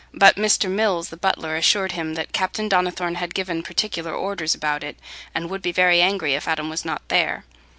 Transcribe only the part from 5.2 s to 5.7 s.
and would